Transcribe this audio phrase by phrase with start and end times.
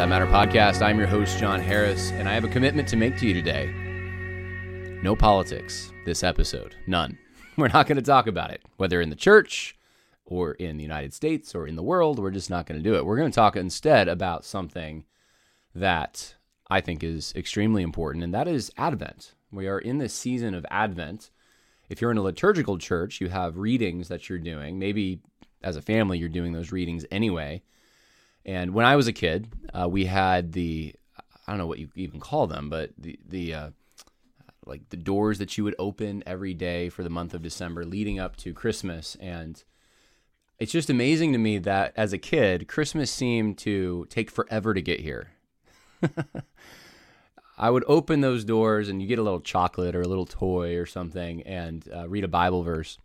[0.00, 0.80] That Matter podcast.
[0.80, 3.66] I'm your host, John Harris, and I have a commitment to make to you today.
[5.02, 6.74] No politics this episode.
[6.86, 7.18] None.
[7.58, 9.76] We're not going to talk about it, whether in the church
[10.24, 12.18] or in the United States or in the world.
[12.18, 13.04] We're just not going to do it.
[13.04, 15.04] We're going to talk instead about something
[15.74, 16.34] that
[16.70, 19.34] I think is extremely important, and that is Advent.
[19.52, 21.30] We are in this season of Advent.
[21.90, 24.78] If you're in a liturgical church, you have readings that you're doing.
[24.78, 25.20] Maybe
[25.62, 27.60] as a family, you're doing those readings anyway.
[28.44, 30.94] And when I was a kid, uh, we had the
[31.46, 33.70] I don't know what you even call them, but the the uh,
[34.66, 38.18] like the doors that you would open every day for the month of December leading
[38.18, 39.64] up to Christmas and
[40.60, 44.82] it's just amazing to me that as a kid, Christmas seemed to take forever to
[44.82, 45.30] get here.
[47.58, 50.76] I would open those doors and you get a little chocolate or a little toy
[50.76, 52.98] or something and uh, read a Bible verse.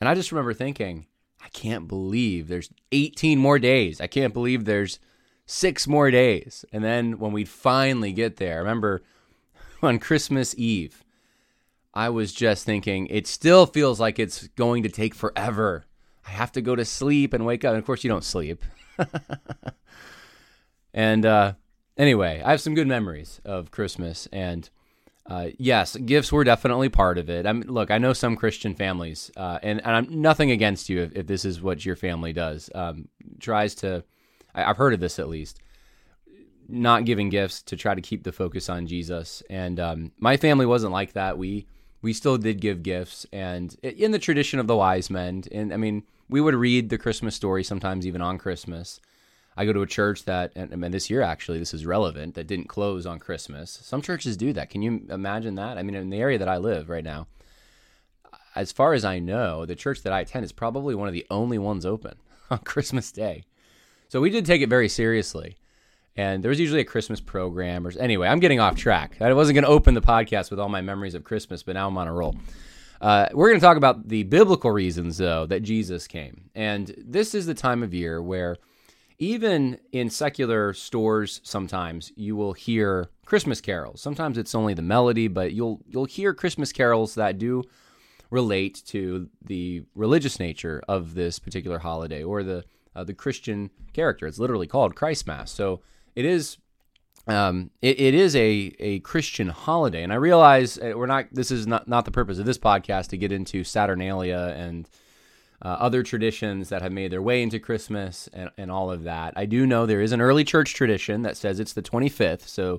[0.00, 1.06] And I just remember thinking,
[1.44, 4.00] I can't believe there's 18 more days.
[4.00, 4.98] I can't believe there's
[5.44, 6.64] six more days.
[6.72, 9.02] And then when we finally get there, I remember
[9.82, 11.04] on Christmas Eve,
[11.92, 15.84] I was just thinking, it still feels like it's going to take forever.
[16.26, 17.70] I have to go to sleep and wake up.
[17.70, 18.64] And of course, you don't sleep.
[20.94, 21.52] and uh,
[21.98, 24.26] anyway, I have some good memories of Christmas.
[24.32, 24.70] And
[25.26, 27.46] uh, yes, gifts were definitely part of it.
[27.46, 31.02] I mean, look, I know some Christian families, uh, and, and I'm nothing against you
[31.02, 32.68] if, if, this is what your family does.
[32.74, 33.08] Um,
[33.40, 34.04] tries to,
[34.54, 35.60] I, I've heard of this at least,
[36.68, 39.42] not giving gifts to try to keep the focus on Jesus.
[39.48, 41.38] And um, my family wasn't like that.
[41.38, 41.66] We
[42.02, 45.44] we still did give gifts, and in the tradition of the wise men.
[45.50, 49.00] And I mean, we would read the Christmas story sometimes even on Christmas.
[49.56, 52.46] I go to a church that, and, and this year actually, this is relevant, that
[52.46, 53.78] didn't close on Christmas.
[53.82, 54.70] Some churches do that.
[54.70, 55.78] Can you imagine that?
[55.78, 57.26] I mean, in the area that I live right now,
[58.56, 61.26] as far as I know, the church that I attend is probably one of the
[61.30, 62.16] only ones open
[62.50, 63.44] on Christmas Day.
[64.08, 65.56] So we did take it very seriously.
[66.16, 69.16] And there was usually a Christmas program or anyway, I'm getting off track.
[69.20, 71.88] I wasn't going to open the podcast with all my memories of Christmas, but now
[71.88, 72.36] I'm on a roll.
[73.00, 76.50] Uh, we're going to talk about the biblical reasons, though, that Jesus came.
[76.54, 78.56] And this is the time of year where
[79.24, 84.02] even in secular stores sometimes you will hear christmas carols.
[84.02, 87.62] Sometimes it's only the melody but you'll you'll hear christmas carols that do
[88.30, 92.64] relate to the religious nature of this particular holiday or the
[92.94, 94.26] uh, the christian character.
[94.26, 95.80] It's literally called christmas so
[96.14, 96.58] it is
[97.26, 101.24] um, it, it is a, a Christian holiday, and I realize uh, we're not.
[101.32, 104.86] This is not, not the purpose of this podcast to get into Saturnalia and
[105.64, 109.32] uh, other traditions that have made their way into Christmas and, and all of that.
[109.34, 112.78] I do know there is an early church tradition that says it's the 25th, so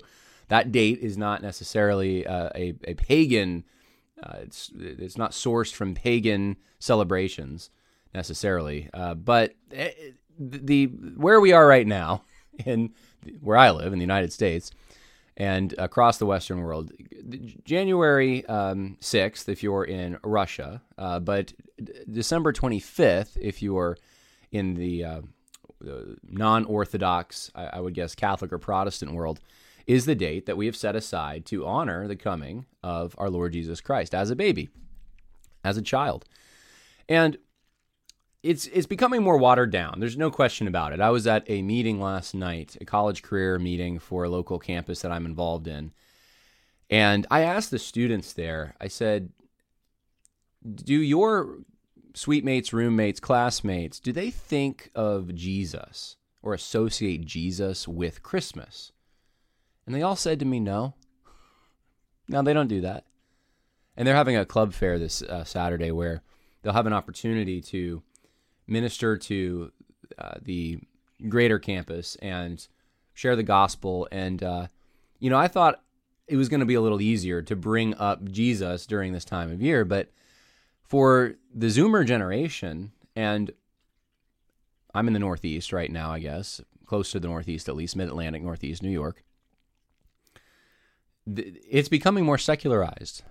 [0.50, 3.64] that date is not necessarily uh, a, a pagan.
[4.22, 7.72] Uh, it's it's not sourced from pagan celebrations
[8.14, 9.92] necessarily, uh, but eh,
[10.38, 12.24] the where we are right now
[12.66, 12.94] in
[13.42, 14.72] where I live in the United States
[15.38, 16.92] and across the Western world.
[17.66, 21.54] January um, 6th, if you're in Russia, uh, but
[22.10, 23.98] December 25th, if you're
[24.52, 25.22] in the, uh,
[25.82, 29.40] the non Orthodox, I, I, would guess Catholic or Protestant world,
[29.86, 33.54] is the date that we have set aside to honor the coming of our Lord
[33.54, 34.70] Jesus Christ as a baby,
[35.64, 36.26] as a child.
[37.10, 37.38] And
[38.46, 40.00] it's it's becoming more watered down.
[40.00, 41.02] There's no question about it.
[41.02, 45.02] I was at a meeting last night, a college career meeting for a local campus
[45.02, 45.92] that I'm involved in.
[46.88, 49.32] And I asked the students there, I said,
[50.76, 51.58] do your
[52.14, 58.92] suite mates, roommates, classmates, do they think of Jesus or associate Jesus with Christmas?
[59.88, 60.94] And they all said to me, no.
[62.28, 63.06] No, they don't do that.
[63.96, 66.24] And they're having a club fair this uh, Saturday where
[66.64, 68.02] they'll have an opportunity to
[68.68, 69.72] minister to
[70.18, 70.80] uh, the
[71.30, 72.68] greater campus and
[73.14, 74.08] share the gospel.
[74.12, 74.68] And, uh,
[75.20, 75.82] you know, I thought
[76.28, 79.52] it was going to be a little easier to bring up Jesus during this time
[79.52, 79.86] of year.
[79.86, 80.12] But
[80.84, 83.52] for the Zoomer generation, and
[84.94, 88.08] I'm in the Northeast right now, I guess, close to the Northeast at least, mid
[88.08, 89.24] Atlantic, Northeast, New York,
[91.28, 93.24] it's becoming more secularized.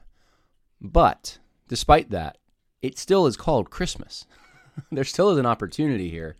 [0.80, 1.38] But
[1.68, 2.38] despite that,
[2.82, 4.26] it still is called Christmas.
[4.92, 6.36] there still is an opportunity here.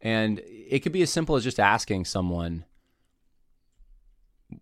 [0.00, 2.64] And it could be as simple as just asking someone,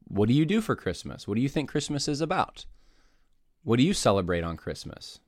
[0.09, 1.29] What do you do for Christmas?
[1.29, 2.65] What do you think Christmas is about?
[3.63, 5.19] What do you celebrate on Christmas?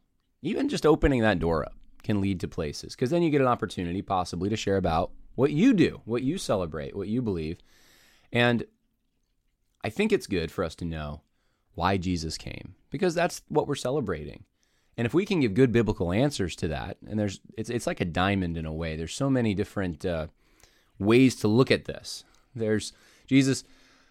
[0.42, 3.48] Even just opening that door up can lead to places because then you get an
[3.48, 7.58] opportunity possibly to share about what you do, what you celebrate, what you believe.
[8.32, 8.64] And
[9.84, 11.22] I think it's good for us to know
[11.74, 14.44] why Jesus came because that's what we're celebrating.
[14.98, 18.00] And if we can give good biblical answers to that, and there's it's it's like
[18.00, 18.96] a diamond in a way.
[18.96, 20.26] There's so many different uh,
[20.98, 22.24] ways to look at this.
[22.52, 22.92] There's
[23.28, 23.62] Jesus.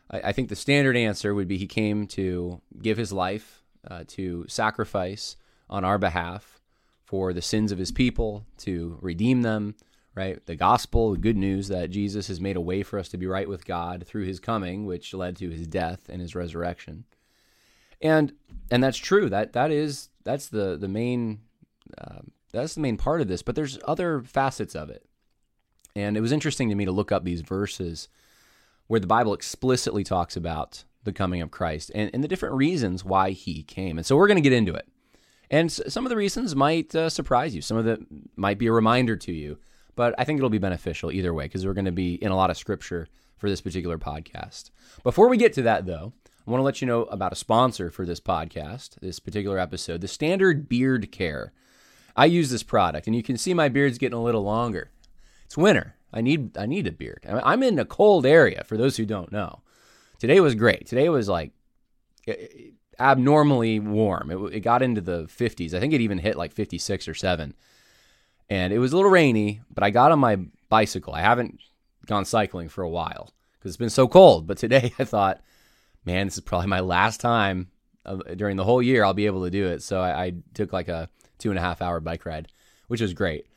[0.10, 4.06] I, I think the standard answer would be he came to give his life, uh,
[4.07, 5.36] to sacrifice
[5.69, 6.62] on our behalf
[7.04, 9.75] for the sins of his people, to redeem them,
[10.16, 10.45] right?
[10.45, 13.28] The gospel, the good news that Jesus has made a way for us to be
[13.28, 17.04] right with God through his coming, which led to his death and his resurrection.
[18.01, 18.31] And
[18.72, 19.30] and that's true.
[19.30, 21.39] That that is that's the the main
[21.97, 22.19] uh,
[22.51, 23.41] that's the main part of this.
[23.41, 25.06] But there's other facets of it.
[25.95, 28.07] And it was interesting to me to look up these verses
[28.85, 33.03] where the Bible explicitly talks about the coming of Christ and, and the different reasons
[33.03, 33.97] why he came.
[33.97, 34.88] And so we're going to get into it.
[35.50, 38.01] And some of the reasons might uh, surprise you, some of it
[38.35, 39.57] might be a reminder to you,
[39.95, 42.35] but I think it'll be beneficial either way because we're going to be in a
[42.35, 43.07] lot of scripture
[43.38, 44.71] for this particular podcast.
[45.03, 46.12] Before we get to that, though,
[46.48, 50.00] I want to let you know about a sponsor for this podcast, this particular episode,
[50.00, 51.52] the Standard Beard Care.
[52.16, 54.90] I use this product, and you can see my beard's getting a little longer.
[55.46, 55.96] It's winter.
[56.14, 57.26] I need I need a beard.
[57.28, 58.64] I'm in a cold area.
[58.64, 59.62] For those who don't know,
[60.20, 60.88] today was great.
[60.88, 61.52] Today was like
[62.98, 64.32] abnormally warm.
[64.32, 65.74] It, it got into the 50s.
[65.74, 67.56] I think it even hit like 56 or seven,
[68.50, 69.60] and it was a little rainy.
[69.70, 70.38] But I got on my
[70.70, 71.14] bicycle.
[71.14, 71.60] I haven't
[72.06, 74.48] gone cycling for a while because it's been so cold.
[74.48, 75.42] But today I thought,
[76.06, 77.70] man, this is probably my last time
[78.36, 79.84] during the whole year I'll be able to do it.
[79.84, 82.48] So I, I took like a two and a half hour bike ride,
[82.88, 83.48] which was great.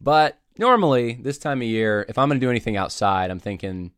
[0.00, 3.92] But normally this time of year, if I'm going to do anything outside, I'm thinking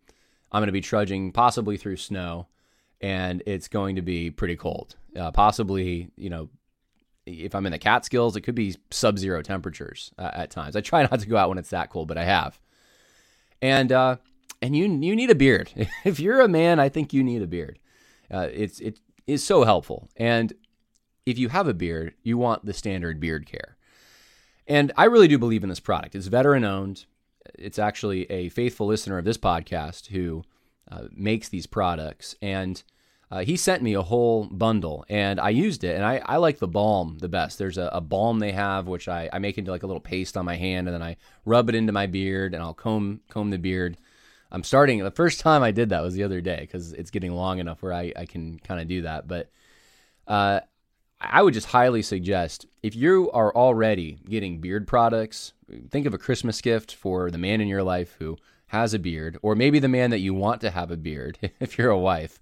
[0.52, 2.48] I'm going to be trudging possibly through snow
[3.00, 4.96] and it's going to be pretty cold.
[5.16, 6.48] Uh, possibly, you know,
[7.26, 10.76] if I'm in the Catskills, it could be sub zero temperatures uh, at times.
[10.76, 12.60] I try not to go out when it's that cold, but I have.
[13.62, 14.16] And, uh,
[14.62, 15.72] and you you need a beard.
[16.04, 17.78] if you're a man, I think you need a beard.
[18.30, 20.08] Uh, it's it is so helpful.
[20.16, 20.52] And
[21.26, 23.76] if you have a beard, you want the standard beard care.
[24.66, 26.14] And I really do believe in this product.
[26.14, 27.06] It's veteran owned.
[27.58, 30.44] It's actually a faithful listener of this podcast who
[30.90, 32.36] uh, makes these products.
[32.40, 32.82] And
[33.30, 35.94] uh, he sent me a whole bundle and I used it.
[35.94, 37.58] And I, I like the balm the best.
[37.58, 40.36] There's a, a balm they have, which I, I make into like a little paste
[40.36, 43.50] on my hand and then I rub it into my beard and I'll comb, comb
[43.50, 43.96] the beard.
[44.52, 47.32] I'm starting, the first time I did that was the other day because it's getting
[47.32, 49.28] long enough where I, I can kind of do that.
[49.28, 49.50] But
[50.26, 50.60] uh,
[51.20, 55.52] I would just highly suggest if you are already getting beard products,
[55.90, 58.36] think of a Christmas gift for the man in your life who
[58.68, 61.76] has a beard, or maybe the man that you want to have a beard if
[61.76, 62.40] you're a wife.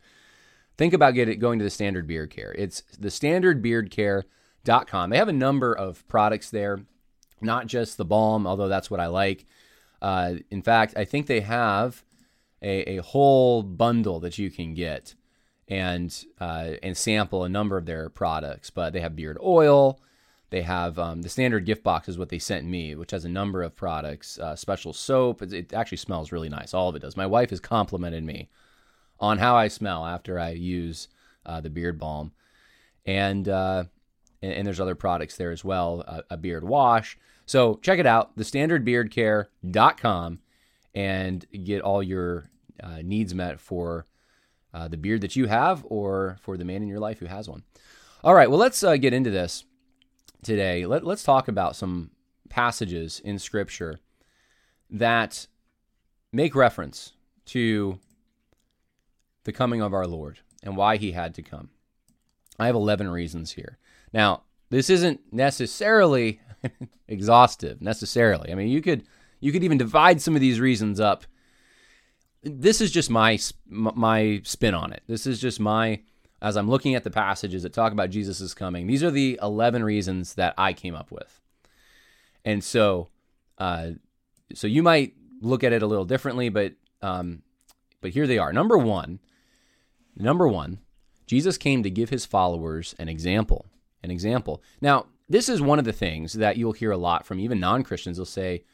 [0.76, 2.54] Think about getting going to the Standard Beard Care.
[2.56, 5.10] It's the standardbeardcare.com.
[5.10, 6.80] They have a number of products there,
[7.40, 9.46] not just the balm, although that's what I like.
[10.00, 12.04] Uh, in fact, I think they have
[12.62, 15.14] a, a whole bundle that you can get
[15.68, 18.70] and uh, and sample a number of their products.
[18.70, 20.00] But they have beard oil.
[20.50, 23.28] They have um, the standard gift box is what they sent me, which has a
[23.28, 24.38] number of products.
[24.38, 25.42] Uh, special soap.
[25.42, 26.72] It, it, actually smells really nice.
[26.72, 27.16] All of it does.
[27.16, 28.48] My wife has complimented me
[29.20, 31.08] on how I smell after I use
[31.44, 32.32] uh, the beard balm,
[33.04, 33.84] and, uh,
[34.40, 36.24] and, and there's other products there as well.
[36.30, 37.18] a beard wash.
[37.48, 38.36] So check it out.
[38.36, 40.38] Thestandardbeardcare.com
[40.94, 42.50] and get all your
[42.82, 44.04] uh, needs met for
[44.74, 47.48] uh, the beard that you have or for the man in your life who has
[47.48, 47.62] one.
[48.22, 49.64] All right, well, let's uh, get into this
[50.42, 50.84] today.
[50.84, 52.10] Let, let's talk about some
[52.50, 53.98] passages in Scripture
[54.90, 55.46] that
[56.30, 57.14] make reference
[57.46, 57.98] to
[59.44, 61.70] the coming of our Lord and why he had to come.
[62.58, 63.78] I have 11 reasons here.
[64.12, 66.40] Now, this isn't necessarily
[67.08, 68.52] exhaustive necessarily.
[68.52, 69.04] I mean, you could
[69.40, 71.24] you could even divide some of these reasons up
[72.42, 73.38] this is just my
[73.68, 75.02] my spin on it.
[75.06, 76.00] This is just my
[76.40, 78.86] as I'm looking at the passages that talk about Jesus coming.
[78.86, 81.40] These are the 11 reasons that I came up with.
[82.44, 83.08] And so
[83.58, 83.90] uh,
[84.54, 87.42] so you might look at it a little differently, but um,
[88.00, 88.52] but here they are.
[88.52, 89.18] Number 1,
[90.16, 90.78] number 1,
[91.26, 93.66] Jesus came to give his followers an example.
[94.02, 94.62] An example.
[94.80, 98.16] Now, this is one of the things that you'll hear a lot from even non-Christians.
[98.16, 98.64] They'll say,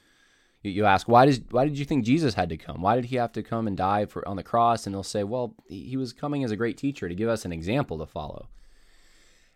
[0.62, 2.80] you ask why did why did you think Jesus had to come?
[2.80, 4.86] Why did he have to come and die for on the cross?
[4.86, 7.52] And they'll say, well, he was coming as a great teacher to give us an
[7.52, 8.48] example to follow.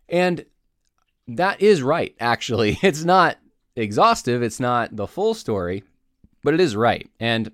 [0.09, 0.45] And
[1.27, 2.79] that is right, actually.
[2.83, 3.39] It's not
[3.77, 5.85] exhaustive, it's not the full story,
[6.43, 7.09] but it is right.
[7.21, 7.53] And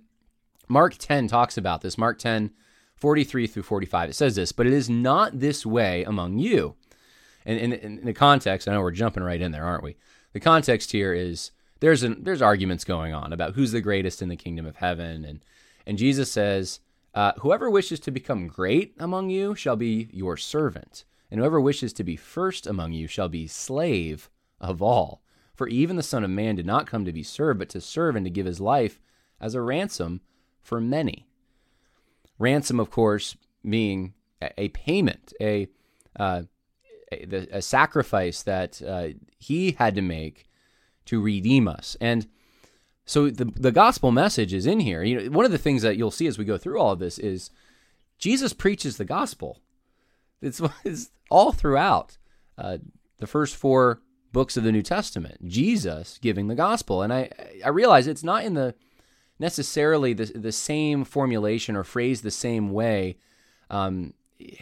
[0.69, 1.99] Mark 10 talks about this.
[1.99, 2.51] Mark 10,
[2.97, 4.11] 43 through 45.
[4.11, 6.75] It says this, but it is not this way among you.
[7.47, 9.97] And in, the context, I know we're jumping right in there, aren't we?
[10.33, 14.29] The context here is there's an, there's arguments going on about who's the greatest in
[14.29, 15.45] the kingdom of heaven, and
[15.87, 16.81] and Jesus says,
[17.15, 21.93] uh, "Whoever wishes to become great among you shall be your servant, and whoever wishes
[21.95, 25.23] to be first among you shall be slave of all.
[25.55, 28.17] For even the Son of Man did not come to be served, but to serve
[28.17, 29.01] and to give his life
[29.41, 30.23] as a ransom
[30.63, 31.27] for many."
[32.39, 33.37] ransom, of course,
[33.69, 34.15] being
[34.59, 35.69] a, payment, a,
[36.19, 36.43] uh,
[37.23, 40.47] a, a, sacrifice that uh, he had to make
[41.07, 41.97] to redeem us.
[42.01, 42.27] And
[43.05, 45.03] so the the gospel message is in here.
[45.03, 46.99] You know, one of the things that you'll see as we go through all of
[46.99, 47.51] this is
[48.19, 49.61] Jesus preaches the gospel.
[50.41, 52.17] It's, it's all throughout
[52.57, 52.79] uh,
[53.19, 54.01] the first four
[54.33, 55.47] books of the New Testament.
[55.47, 57.31] Jesus giving the gospel, and I
[57.65, 58.75] I realize it's not in the
[59.39, 63.19] necessarily the the same formulation or phrase the same way
[63.71, 64.15] um,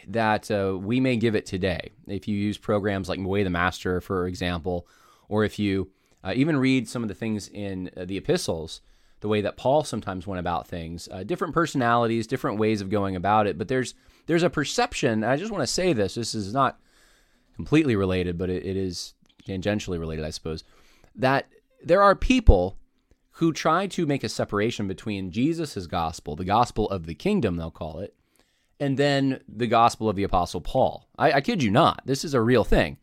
[0.07, 1.91] that uh, we may give it today.
[2.07, 4.87] If you use programs like Way the Master, for example,
[5.29, 5.91] or if you
[6.25, 8.81] uh, even read some of the things in uh, the epistles,
[9.21, 13.17] the way that Paul sometimes went about things, uh, different personalities, different ways of going
[13.17, 13.57] about it.
[13.57, 13.95] But there's
[14.27, 15.25] there's a perception.
[15.25, 16.15] I just want to say this.
[16.15, 16.79] This is not
[17.57, 19.15] completely related, but it, it is
[19.47, 20.65] tangentially related, I suppose.
[21.15, 21.49] That
[21.83, 22.79] there are people
[23.37, 27.71] who try to make a separation between Jesus' gospel, the gospel of the kingdom, they'll
[27.71, 28.15] call it,
[28.83, 31.07] and then the gospel of the apostle Paul.
[31.17, 32.03] I, I kid you not.
[32.05, 32.99] This is a real thing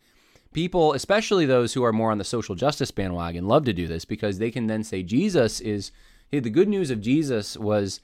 [0.51, 4.03] people, especially those who are more on the social justice bandwagon, love to do this
[4.03, 5.91] because they can then say Jesus is
[6.29, 8.01] hey, the good news of Jesus was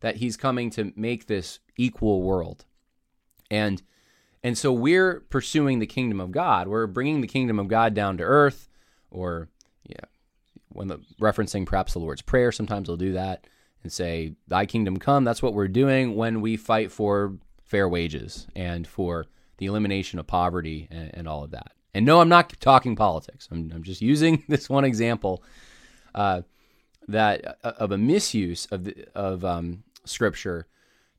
[0.00, 2.66] that he's coming to make this equal world.
[3.50, 3.82] And
[4.42, 6.68] and so we're pursuing the kingdom of God.
[6.68, 8.68] We're bringing the kingdom of God down to earth
[9.10, 9.48] or
[9.86, 10.04] yeah,
[10.68, 13.46] when the referencing perhaps the Lord's prayer, sometimes they'll do that
[13.84, 15.22] and say, Thy kingdom come.
[15.22, 19.26] That's what we're doing when we fight for fair wages and for
[19.58, 21.72] the elimination of poverty and, and all of that.
[21.94, 23.48] And no, I'm not talking politics.
[23.52, 25.44] I'm, I'm just using this one example
[26.14, 26.42] uh,
[27.06, 30.66] that uh, of a misuse of the, of um, scripture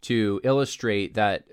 [0.02, 1.46] to illustrate that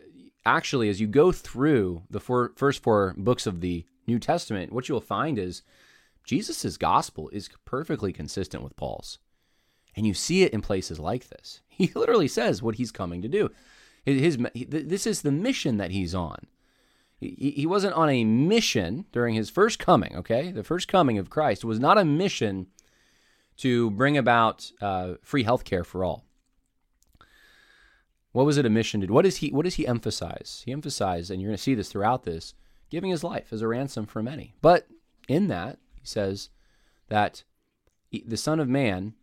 [0.45, 4.89] actually, as you go through the four, first four books of the New Testament, what
[4.89, 5.63] you'll find is
[6.25, 9.19] Jesus' gospel is perfectly consistent with Paul's.
[9.95, 11.61] And you see it in places like this.
[11.75, 13.51] He literally says what he's coming to do.
[14.05, 16.47] His, his, this is the mission that he's on.
[17.19, 20.53] He, he wasn't on a mission during his first coming, okay?
[20.53, 22.67] The first coming of Christ was not a mission
[23.59, 26.25] to bring about uh, free health care for all.
[28.33, 29.13] What was it a mission to do?
[29.13, 30.63] What, is he, what does he emphasize?
[30.65, 32.55] He emphasized, and you're going to see this throughout this,
[32.91, 34.55] giving his life as a ransom for many.
[34.61, 34.89] But
[35.29, 36.51] in that, he says
[37.09, 37.45] that
[38.11, 39.15] the Son of Man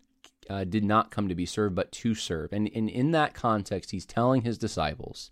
[0.49, 2.51] uh, did not come to be served, but to serve.
[2.51, 5.31] And, and in that context, he's telling his disciples,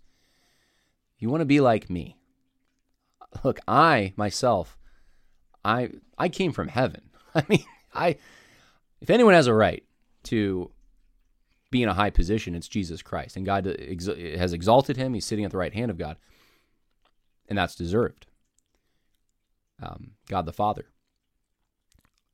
[1.18, 2.18] You want to be like me
[3.44, 4.76] look, I myself,
[5.64, 7.10] I I came from heaven.
[7.34, 8.16] I mean, I
[9.00, 9.84] if anyone has a right
[10.24, 10.70] to
[11.70, 15.14] be in a high position, it's Jesus Christ, and God has exalted him.
[15.14, 16.16] He's sitting at the right hand of God,
[17.48, 18.26] and that's deserved.
[19.80, 20.86] Um, God the Father.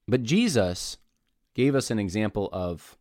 [0.06, 0.98] But Jesus
[1.54, 2.96] gave us an example of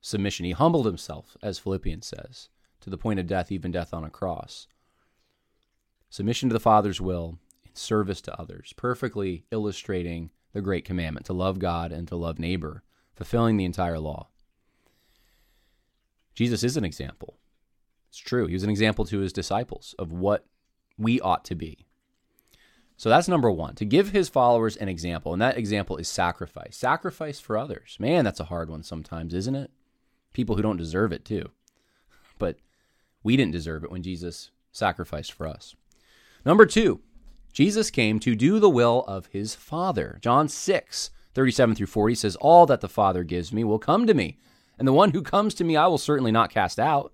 [0.00, 0.44] submission.
[0.44, 2.48] He humbled himself, as Philippians says,
[2.80, 4.66] to the point of death, even death on a cross
[6.14, 11.32] submission to the Father's will, and service to others, perfectly illustrating the great commandment to
[11.32, 12.84] love God and to love neighbor,
[13.16, 14.28] fulfilling the entire law.
[16.36, 17.40] Jesus is an example.
[18.10, 18.46] It's true.
[18.46, 20.46] He was an example to his disciples of what
[20.96, 21.83] we ought to be.
[22.96, 25.32] So that's number one, to give his followers an example.
[25.32, 26.76] And that example is sacrifice.
[26.76, 27.96] Sacrifice for others.
[27.98, 29.70] Man, that's a hard one sometimes, isn't it?
[30.32, 31.50] People who don't deserve it, too.
[32.38, 32.56] But
[33.22, 35.76] we didn't deserve it when Jesus sacrificed for us.
[36.44, 37.00] Number two,
[37.52, 40.18] Jesus came to do the will of his Father.
[40.20, 44.14] John 6, 37 through 40 says, All that the Father gives me will come to
[44.14, 44.38] me,
[44.76, 47.12] and the one who comes to me I will certainly not cast out.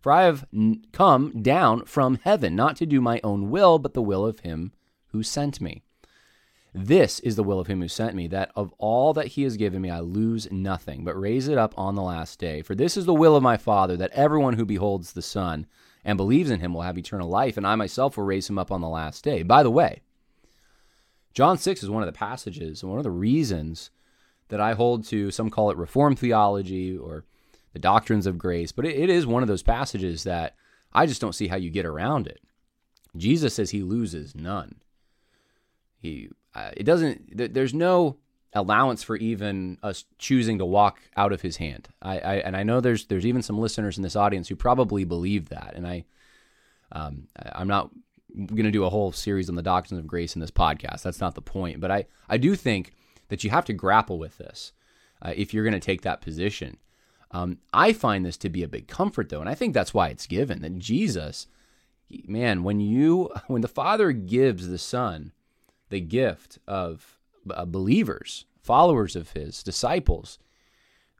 [0.00, 0.46] For I have
[0.92, 4.72] come down from heaven, not to do my own will, but the will of him
[5.14, 5.84] who sent me.
[6.74, 9.56] This is the will of him who sent me, that of all that he has
[9.56, 12.62] given me I lose nothing, but raise it up on the last day.
[12.62, 15.66] For this is the will of my Father, that everyone who beholds the Son
[16.04, 18.72] and believes in him will have eternal life, and I myself will raise him up
[18.72, 19.44] on the last day.
[19.44, 20.02] By the way,
[21.32, 23.90] John 6 is one of the passages and one of the reasons
[24.48, 27.24] that I hold to, some call it Reformed theology or
[27.72, 30.56] the doctrines of grace, but it is one of those passages that
[30.92, 32.40] I just don't see how you get around it.
[33.16, 34.80] Jesus says he loses none.
[36.04, 38.18] He, uh, it doesn't, th- there's no
[38.52, 41.88] allowance for even us choosing to walk out of his hand.
[42.02, 45.04] I, I, and I know there's there's even some listeners in this audience who probably
[45.04, 46.04] believe that, and I
[46.92, 47.90] um, I'm not
[48.36, 51.02] going to do a whole series on the doctrines of grace in this podcast.
[51.02, 52.92] That's not the point, but I I do think
[53.28, 54.72] that you have to grapple with this
[55.22, 56.76] uh, if you're going to take that position.
[57.30, 60.08] Um, I find this to be a big comfort, though, and I think that's why
[60.08, 61.48] it's given that Jesus,
[62.28, 65.32] man, when you when the Father gives the Son
[65.94, 70.40] the gift of uh, believers, followers of his, disciples,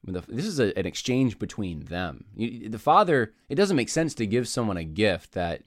[0.04, 2.24] this is a, an exchange between them.
[2.34, 5.62] You, the father, it doesn't make sense to give someone a gift that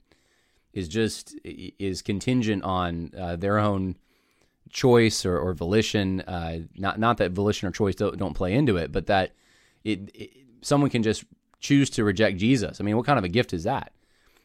[0.74, 3.96] is just is contingent on uh, their own
[4.68, 6.20] choice or, or volition.
[6.20, 9.32] Uh, not not that volition or choice don't, don't play into it, but that
[9.84, 11.24] it, it someone can just
[11.60, 12.78] choose to reject Jesus.
[12.78, 13.92] I mean, what kind of a gift is that?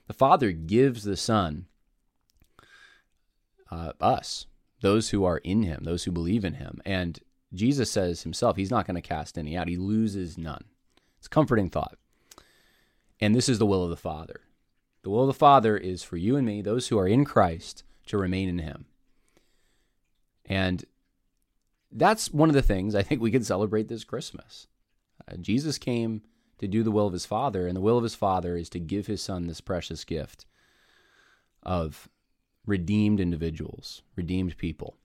[0.08, 1.66] The Father gives the Son
[3.70, 4.46] uh, us,
[4.84, 7.20] those who are in Him, those who believe in Him, and
[7.54, 9.70] Jesus says Himself, He's not going to cast any out.
[9.70, 10.66] He loses none.
[11.18, 11.98] It's a comforting thought.
[13.22, 14.42] And this is the will of the Father.
[15.04, 17.84] The will of the Father is for you and me, those who are in Christ,
[18.08, 18.86] to remain in Him.
[20.46, 20.84] And
[21.90, 24.68] that's one of the things I think we can celebrate this Christmas.
[25.26, 26.24] Uh, Jesus came
[26.58, 28.80] to do the will of his Father, and the will of his Father is to
[28.80, 30.46] give his Son this precious gift
[31.62, 32.10] of
[32.66, 34.96] redeemed individuals, redeemed people.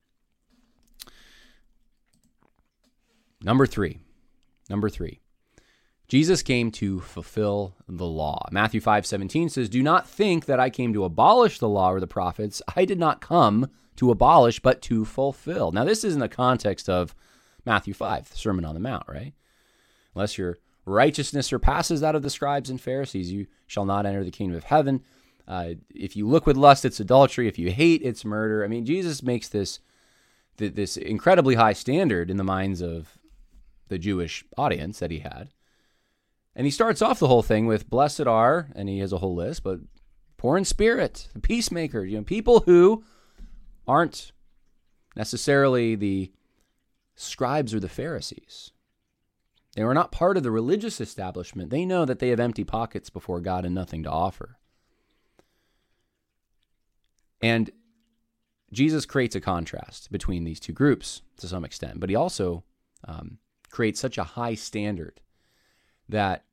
[3.41, 3.99] Number three.
[4.69, 5.21] Number three.
[6.09, 8.47] Jesus came to fulfill the law.
[8.51, 12.01] Matthew 5 17 says, Do not think that I came to abolish the law or
[12.01, 12.63] the prophets.
[12.75, 15.71] I did not come to abolish, but to fulfill.
[15.71, 17.15] Now, this is in the context of
[17.67, 19.35] Matthew 5, the Sermon on the Mount, right?
[20.15, 24.31] Unless your righteousness surpasses that of the scribes and Pharisees, you shall not enter the
[24.31, 25.03] kingdom of heaven.
[25.49, 27.49] Uh, if you look with lust, it's adultery.
[27.49, 28.63] If you hate, it's murder.
[28.63, 29.81] I mean, Jesus makes this
[30.57, 33.17] this incredibly high standard in the minds of
[33.87, 35.51] the Jewish audience that he had.
[36.55, 39.37] And he starts off the whole thing with blessed are, and he has a whole
[39.37, 39.79] list, but
[40.37, 43.05] poor in spirit, the peacemaker, you know, people who
[43.87, 44.33] aren't
[45.15, 46.33] necessarily the
[47.15, 48.73] scribes or the Pharisees.
[49.77, 51.71] They are not part of the religious establishment.
[51.71, 54.59] They know that they have empty pockets before God and nothing to offer.
[57.41, 57.71] And
[58.73, 62.65] Jesus creates a contrast between these two groups to some extent, but he also
[63.05, 63.39] um,
[63.71, 65.21] creates such a high standard
[66.09, 66.45] that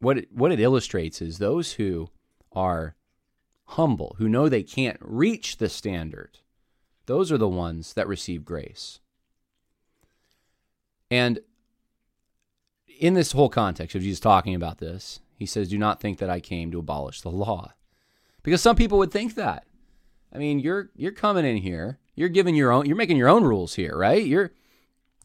[0.00, 2.08] what it, what it illustrates is those who
[2.52, 2.94] are
[3.64, 6.38] humble, who know they can't reach the standard,
[7.06, 9.00] those are the ones that receive grace.
[11.10, 11.40] And
[12.98, 16.30] in this whole context of Jesus talking about this, he says, Do not think that
[16.30, 17.72] I came to abolish the law.
[18.42, 19.67] Because some people would think that.
[20.32, 23.44] I mean, you're you're coming in here, you're giving your own you're making your own
[23.44, 24.24] rules here, right?
[24.24, 24.52] You're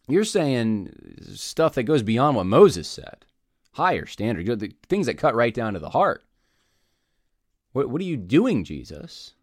[0.08, 0.94] you're saying
[1.34, 3.26] stuff that goes beyond what Moses said.
[3.74, 6.24] Higher standard, things that cut right down to the heart.
[7.72, 9.34] What what are you doing, Jesus?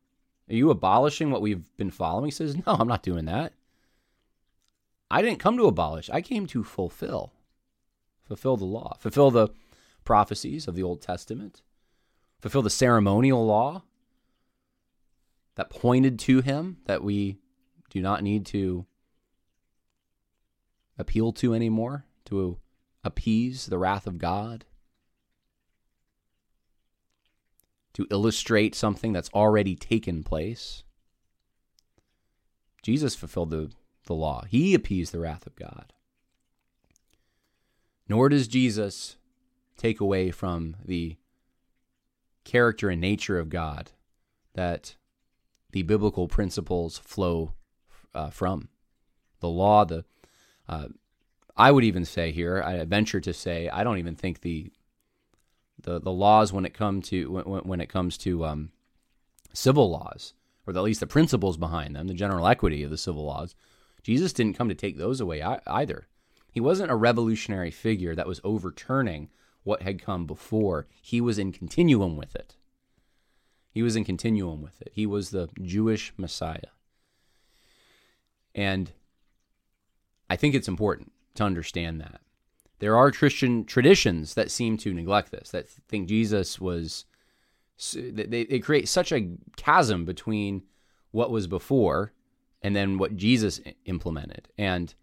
[0.48, 2.26] Are you abolishing what we've been following?
[2.26, 3.52] He says, No, I'm not doing that.
[5.10, 7.32] I didn't come to abolish, I came to fulfill.
[8.24, 9.48] Fulfill the law, fulfill the
[10.04, 11.62] prophecies of the Old Testament,
[12.40, 13.82] fulfill the ceremonial law
[15.56, 17.38] that pointed to him that we
[17.90, 18.86] do not need to
[20.98, 22.58] appeal to anymore, to
[23.02, 24.64] appease the wrath of God.
[28.00, 30.84] to illustrate something that's already taken place.
[32.82, 33.70] Jesus fulfilled the,
[34.06, 35.92] the law, he appeased the wrath of God.
[38.08, 39.16] Nor does Jesus
[39.76, 41.16] take away from the
[42.44, 43.92] character and nature of God
[44.54, 44.96] that
[45.72, 47.54] the biblical principles flow
[48.14, 48.68] uh, from.
[49.40, 50.04] The law, the
[50.68, 50.88] uh,
[51.56, 54.72] I would even say here, I venture to say, I don't even think the
[55.82, 58.70] the the laws when it come to when, when it comes to um,
[59.52, 60.34] civil laws,
[60.66, 63.54] or at least the principles behind them, the general equity of the civil laws.
[64.02, 66.06] Jesus didn't come to take those away either.
[66.50, 69.28] He wasn't a revolutionary figure that was overturning
[69.62, 70.86] what had come before.
[71.02, 72.56] He was in continuum with it.
[73.70, 74.90] He was in continuum with it.
[74.94, 76.72] He was the Jewish Messiah.
[78.54, 78.90] And
[80.28, 82.20] I think it's important to understand that.
[82.80, 87.04] There are Christian traditions that seem to neglect this, that think Jesus was,
[87.94, 90.62] they, they create such a chasm between
[91.10, 92.12] what was before
[92.62, 94.48] and then what Jesus implemented.
[94.58, 94.94] And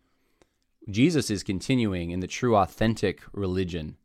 [0.89, 3.97] Jesus is continuing in the true, authentic religion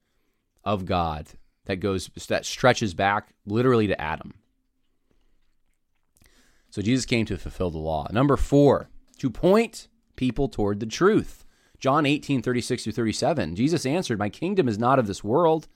[0.64, 1.28] of God
[1.64, 4.34] that goes, that stretches back literally to Adam.
[6.72, 8.08] So Jesus came to fulfill the law.
[8.10, 11.44] Number four, to point people toward the truth.
[11.78, 13.56] John 18, 36 through 37.
[13.56, 15.68] Jesus answered, My kingdom is not of this world.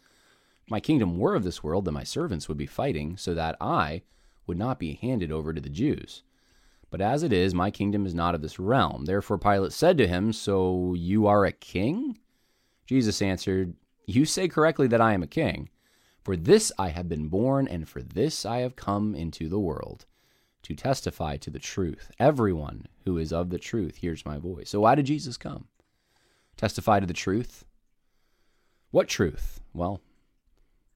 [0.65, 3.57] If my kingdom were of this world, then my servants would be fighting, so that
[3.61, 4.05] I
[4.47, 6.23] would not be handed over to the Jews.
[6.89, 9.05] But as it is, my kingdom is not of this realm.
[9.05, 12.17] Therefore Pilate said to him, So you are a king?
[12.87, 13.75] Jesus answered,
[14.07, 15.69] You say correctly that I am a king.
[16.25, 20.07] For this I have been born, and for this I have come into the world,
[20.67, 22.11] to testify to the truth.
[22.19, 24.71] Everyone who is of the truth hears my voice.
[24.71, 25.67] So why did Jesus come?
[26.57, 27.65] testify to the truth,
[28.91, 29.61] What truth?
[29.75, 30.01] Well,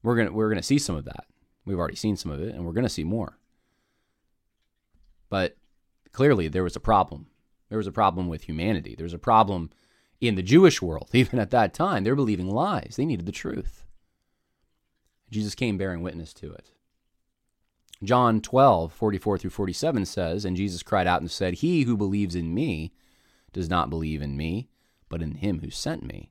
[0.03, 1.27] we're going we're to see some of that.
[1.65, 3.37] We've already seen some of it and we're going to see more.
[5.29, 5.57] But
[6.13, 7.27] clearly there was a problem.
[7.69, 8.95] There was a problem with humanity.
[8.97, 9.71] There was a problem
[10.21, 11.11] in the Jewish world.
[11.13, 12.95] Even at that time, they're believing lies.
[12.97, 13.85] They needed the truth.
[15.31, 16.73] Jesus came bearing witness to it.
[18.03, 22.35] John 12, 44 through 47 says, And Jesus cried out and said, He who believes
[22.35, 22.93] in me
[23.53, 24.69] does not believe in me,
[25.09, 26.31] but in him who sent me.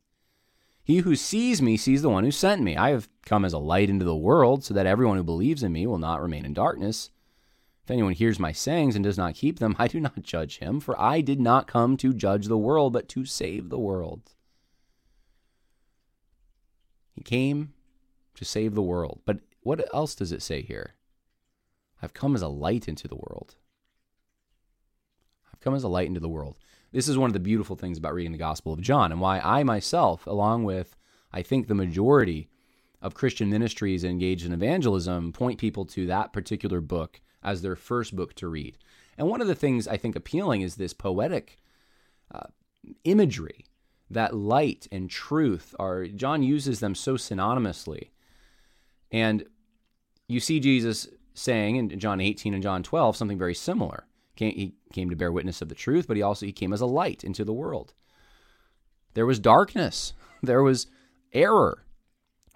[0.83, 2.75] He who sees me sees the one who sent me.
[2.75, 5.71] I have come as a light into the world, so that everyone who believes in
[5.71, 7.11] me will not remain in darkness.
[7.83, 10.79] If anyone hears my sayings and does not keep them, I do not judge him,
[10.79, 14.31] for I did not come to judge the world, but to save the world.
[17.13, 17.73] He came
[18.33, 19.21] to save the world.
[19.25, 20.95] But what else does it say here?
[22.01, 23.55] I've come as a light into the world.
[25.53, 26.57] I've come as a light into the world.
[26.91, 29.39] This is one of the beautiful things about reading the Gospel of John and why
[29.39, 30.95] I myself, along with
[31.31, 32.49] I think the majority
[33.01, 38.15] of Christian ministries engaged in evangelism, point people to that particular book as their first
[38.15, 38.77] book to read.
[39.17, 41.57] And one of the things I think appealing is this poetic
[42.33, 42.47] uh,
[43.03, 43.65] imagery
[44.09, 48.09] that light and truth are, John uses them so synonymously.
[49.11, 49.45] And
[50.27, 54.05] you see Jesus saying in John 18 and John 12 something very similar.
[54.35, 56.85] He came to bear witness of the truth, but he also he came as a
[56.85, 57.93] light into the world.
[59.13, 60.13] There was darkness.
[60.41, 60.87] There was
[61.33, 61.83] error.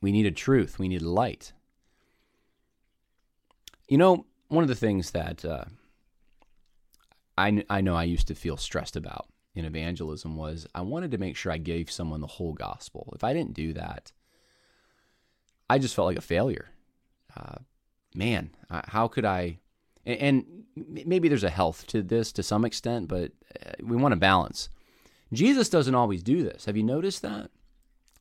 [0.02, 0.80] We needed truth.
[0.80, 1.52] We needed light.
[3.90, 5.66] You know, one of the things that uh,
[7.38, 11.18] I, I know I used to feel stressed about in evangelism was I wanted to
[11.18, 13.12] make sure I gave someone the whole gospel.
[13.16, 14.12] If I didn't do that,
[15.70, 16.70] I just felt like a failure.
[17.36, 17.58] Uh,
[18.16, 19.60] man, uh, how could I?
[20.06, 20.46] And,
[20.76, 23.32] maybe there's a health to this to some extent, but
[23.64, 24.70] uh, we want to balance.
[25.32, 26.66] Jesus doesn't always do this.
[26.66, 27.52] Have you noticed that?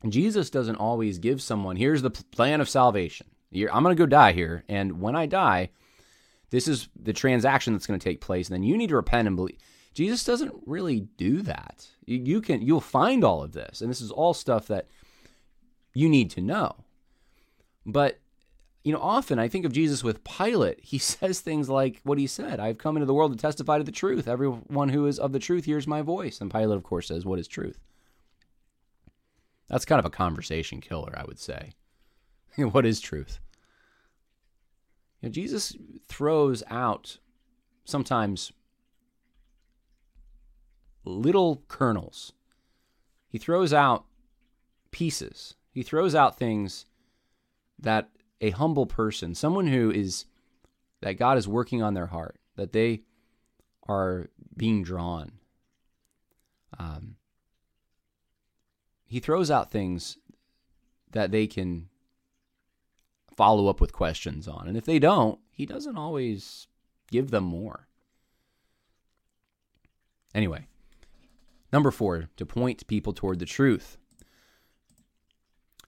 [0.08, 3.28] Jesus doesn't always give someone, here's the plan of salvation.
[3.54, 4.64] I'm going to go die here.
[4.68, 5.70] And when I die,
[6.50, 8.48] this is the transaction that's going to take place.
[8.48, 9.58] And then you need to repent and believe.
[9.94, 11.86] Jesus doesn't really do that.
[12.06, 13.80] You can, you'll find all of this.
[13.80, 14.88] And this is all stuff that
[15.94, 16.76] you need to know.
[17.84, 18.20] But
[18.82, 20.80] you know, often I think of Jesus with Pilate.
[20.82, 23.84] He says things like what he said I've come into the world to testify to
[23.84, 24.28] the truth.
[24.28, 26.40] Everyone who is of the truth hears my voice.
[26.40, 27.78] And Pilate, of course, says, What is truth?
[29.68, 31.72] That's kind of a conversation killer, I would say.
[32.56, 33.38] what is truth?
[35.20, 35.76] You know, Jesus
[36.08, 37.18] throws out
[37.84, 38.52] sometimes
[41.04, 42.32] little kernels.
[43.28, 44.04] He throws out
[44.90, 45.54] pieces.
[45.70, 46.86] He throws out things
[47.78, 48.10] that
[48.42, 50.26] a humble person, someone who is
[51.00, 53.02] that God is working on their heart, that they
[53.88, 55.32] are being drawn.
[56.78, 57.16] Um,
[59.06, 60.18] he throws out things
[61.12, 61.88] that they can
[63.36, 64.66] follow up with questions on.
[64.68, 66.66] And if they don't, he doesn't always
[67.10, 67.86] give them more.
[70.34, 70.66] Anyway,
[71.72, 73.98] number four, to point people toward the truth.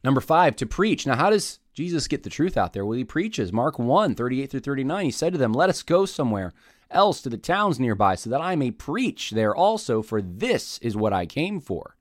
[0.02, 1.06] Number five, to preach.
[1.06, 2.86] Now, how does Jesus get the truth out there?
[2.86, 3.52] Well, he preaches.
[3.52, 5.04] Mark 1, 38 through 39.
[5.04, 6.52] He said to them, Let us go somewhere
[6.90, 10.96] else to the towns nearby, so that I may preach there also, for this is
[10.96, 11.96] what I came for.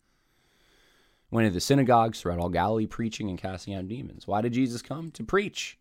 [1.31, 4.27] Went into the synagogues throughout all Galilee, preaching and casting out demons.
[4.27, 5.09] Why did Jesus come?
[5.11, 5.79] To preach.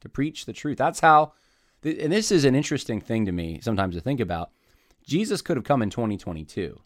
[0.00, 0.78] To preach the truth.
[0.78, 1.32] That's how,
[1.82, 4.52] and this is an interesting thing to me sometimes to think about.
[5.04, 6.80] Jesus could have come in 2022.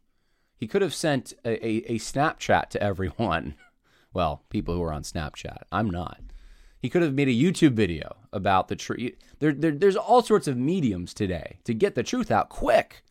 [0.57, 3.57] He could have sent a, a, a Snapchat to everyone
[4.13, 5.63] well, people who are on Snapchat.
[5.71, 6.21] I'm not.
[6.79, 9.13] He could have made a YouTube video about the truth.
[9.39, 13.05] There, there, there's all sorts of mediums today to get the truth out quick.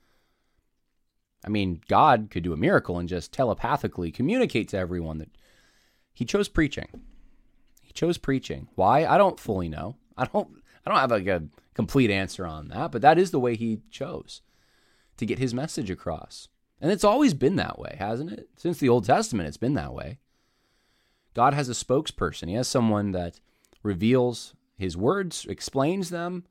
[1.45, 5.29] I mean, God could do a miracle and just telepathically communicate to everyone that
[6.13, 7.01] he chose preaching.
[7.81, 8.67] He chose preaching.
[8.75, 9.05] Why?
[9.05, 9.95] I don't fully know.
[10.17, 13.39] I don't I don't have like a complete answer on that, but that is the
[13.39, 14.41] way he chose
[15.17, 16.47] to get his message across.
[16.79, 18.49] And it's always been that way, hasn't it?
[18.57, 20.19] Since the Old Testament, it's been that way.
[21.33, 22.49] God has a spokesperson.
[22.49, 23.39] He has someone that
[23.83, 26.45] reveals his words, explains them,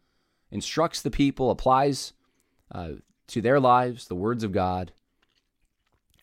[0.50, 2.12] instructs the people, applies
[2.72, 2.92] uh,
[3.28, 4.92] to their lives the words of God,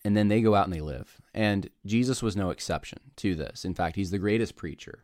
[0.03, 1.21] and then they go out and they live.
[1.33, 3.65] And Jesus was no exception to this.
[3.65, 5.03] In fact, he's the greatest preacher.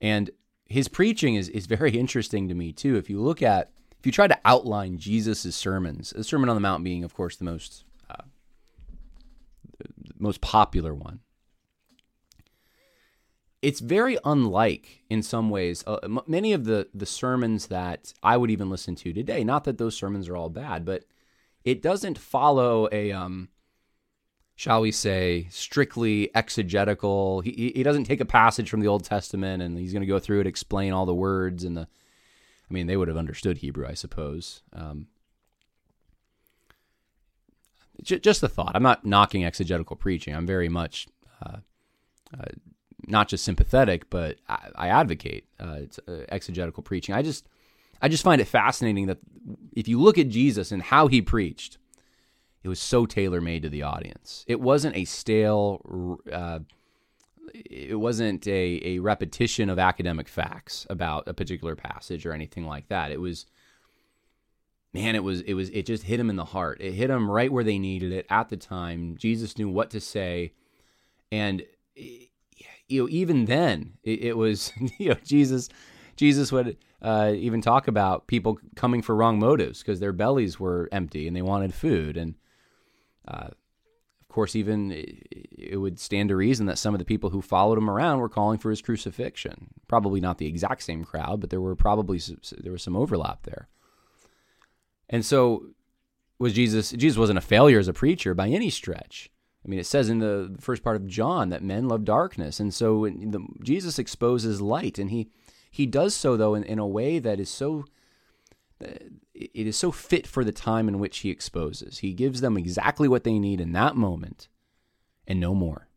[0.00, 0.30] And
[0.64, 2.96] his preaching is, is very interesting to me, too.
[2.96, 6.60] If you look at, if you try to outline Jesus' sermons, the Sermon on the
[6.60, 8.24] Mount being, of course, the most, uh,
[10.18, 11.20] most popular one
[13.62, 18.36] it's very unlike in some ways uh, m- many of the the sermons that I
[18.36, 19.44] would even listen to today.
[19.44, 21.04] Not that those sermons are all bad, but
[21.64, 23.48] it doesn't follow a um
[24.56, 27.42] shall we say, strictly exegetical.
[27.42, 30.18] He, he doesn't take a passage from the Old Testament and he's going to go
[30.18, 31.86] through it, explain all the words and the.
[32.68, 34.62] I mean, they would have understood Hebrew, I suppose.
[34.72, 35.06] Um,
[38.02, 38.72] just a thought.
[38.74, 40.34] I'm not knocking exegetical preaching.
[40.34, 41.06] I'm very much
[41.44, 41.58] uh,
[42.36, 42.46] uh,
[43.06, 47.14] not just sympathetic, but I, I advocate uh, uh, exegetical preaching.
[47.14, 47.48] I just
[48.02, 49.18] I just find it fascinating that
[49.72, 51.78] if you look at Jesus and how he preached,
[52.62, 54.44] it was so tailor made to the audience.
[54.48, 56.20] It wasn't a stale.
[56.30, 56.60] Uh,
[57.54, 62.88] it wasn't a, a repetition of academic facts about a particular passage or anything like
[62.88, 63.12] that.
[63.12, 63.46] It was
[64.92, 66.80] man, it was it was it just hit him in the heart.
[66.80, 69.16] It hit him right where they needed it at the time.
[69.16, 70.52] Jesus knew what to say,
[71.30, 71.62] and
[72.88, 75.68] you know even then it, it was you know Jesus
[76.16, 80.88] Jesus would uh, even talk about people coming for wrong motives because their bellies were
[80.92, 82.34] empty and they wanted food and.
[83.28, 83.48] Uh,
[84.28, 87.78] of course, even it would stand to reason that some of the people who followed
[87.78, 89.68] him around were calling for his crucifixion.
[89.88, 92.20] Probably not the exact same crowd, but there were probably
[92.58, 93.68] there was some overlap there.
[95.08, 95.68] And so
[96.38, 99.30] was Jesus Jesus wasn't a failure as a preacher by any stretch.
[99.66, 102.72] I mean, it says in the first part of John that men love darkness, and
[102.72, 105.28] so the, Jesus exposes light, and he
[105.68, 107.84] he does so though in, in a way that is so
[108.80, 111.98] it is so fit for the time in which he exposes.
[111.98, 114.48] He gives them exactly what they need in that moment,
[115.26, 115.88] and no more.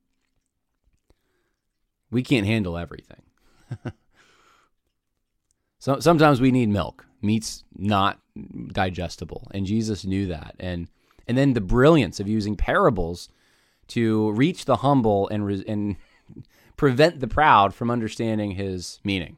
[2.09, 3.21] We can't handle everything.
[5.79, 7.05] so sometimes we need milk.
[7.21, 8.19] Meat's not
[8.69, 10.55] digestible, and Jesus knew that.
[10.59, 10.87] And
[11.27, 13.29] and then the brilliance of using parables
[13.89, 15.95] to reach the humble and re- and
[16.77, 19.37] prevent the proud from understanding his meaning.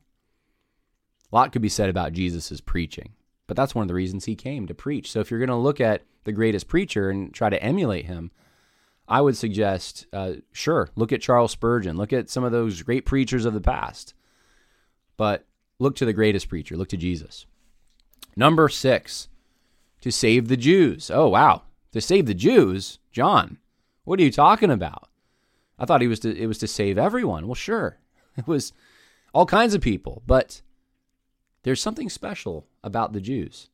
[1.31, 3.13] A lot could be said about Jesus' preaching,
[3.47, 5.11] but that's one of the reasons he came to preach.
[5.11, 8.31] So if you're going to look at the greatest preacher and try to emulate him,
[9.07, 13.05] I would suggest, uh, sure, look at Charles Spurgeon, look at some of those great
[13.05, 14.13] preachers of the past,
[15.17, 15.45] but
[15.79, 17.45] look to the greatest preacher, look to Jesus.
[18.35, 19.27] Number six,
[20.01, 21.11] to save the Jews.
[21.13, 21.63] Oh, wow.
[21.93, 22.99] To save the Jews?
[23.11, 23.57] John,
[24.03, 25.09] what are you talking about?
[25.77, 27.47] I thought he was to, it was to save everyone.
[27.47, 27.97] Well, sure.
[28.37, 28.71] It was
[29.33, 30.61] all kinds of people, but
[31.63, 33.69] there's something special about the Jews.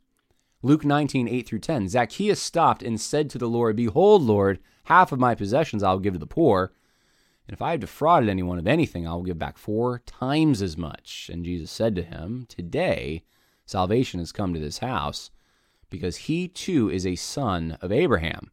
[0.64, 1.90] Luke 19, 8 through 10.
[1.90, 6.00] Zacchaeus stopped and said to the Lord, Behold, Lord, half of my possessions I will
[6.00, 6.74] give to the poor.
[7.48, 10.76] And if I have defrauded anyone of anything, I will give back four times as
[10.76, 11.30] much.
[11.32, 13.24] And Jesus said to him, Today
[13.66, 15.30] salvation has come to this house,
[15.90, 18.52] because he too is a son of Abraham.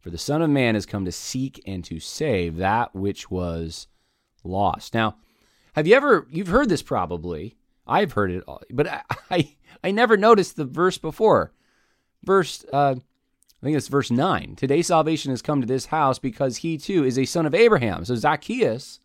[0.00, 3.86] For the Son of Man has come to seek and to save that which was
[4.42, 4.94] lost.
[4.94, 5.16] Now,
[5.74, 7.56] have you ever, you've heard this probably.
[7.86, 11.52] I've heard it, but I, I, I never noticed the verse before.
[12.24, 12.96] Verse, uh,
[13.62, 14.56] I think it's verse 9.
[14.56, 18.04] Today salvation has come to this house because he too is a son of Abraham.
[18.04, 19.00] So Zacchaeus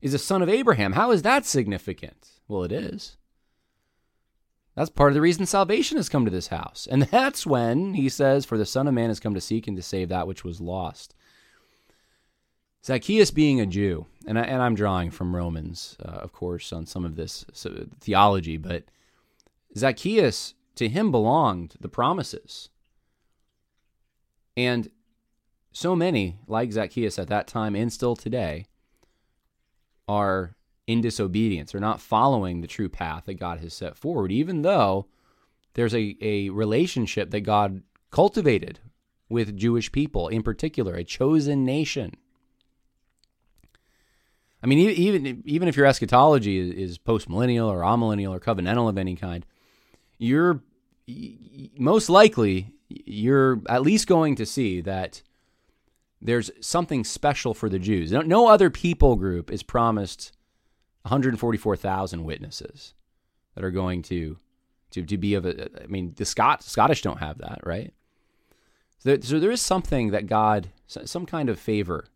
[0.00, 0.92] is a son of Abraham.
[0.92, 2.28] How is that significant?
[2.46, 3.16] Well, it is.
[4.76, 6.86] That's part of the reason salvation has come to this house.
[6.88, 9.76] And that's when he says, For the Son of Man has come to seek and
[9.76, 11.14] to save that which was lost.
[12.84, 16.86] Zacchaeus being a Jew, and, I, and I'm drawing from Romans, uh, of course, on
[16.86, 18.84] some of this so, theology, but
[19.76, 22.68] Zacchaeus, to him belonged the promises.
[24.56, 24.88] And
[25.72, 28.66] so many, like Zacchaeus at that time and still today,
[30.06, 30.55] are
[30.86, 35.06] in disobedience or not following the true path that God has set forward, even though
[35.74, 38.80] there's a, a relationship that God cultivated
[39.28, 42.16] with Jewish people, in particular, a chosen nation.
[44.62, 49.14] I mean, even even if your eschatology is, postmillennial or amillennial or covenantal of any
[49.14, 49.44] kind,
[50.18, 50.62] you're
[51.76, 55.22] most likely you're at least going to see that
[56.22, 58.10] there's something special for the Jews.
[58.10, 60.32] No, no other people group is promised
[61.06, 62.94] 144,000 witnesses
[63.54, 64.36] that are going to
[64.90, 65.68] to to be of a.
[65.82, 67.94] I mean, the Scot Scottish don't have that, right?
[68.98, 72.06] So there, so there is something that God, some kind of favor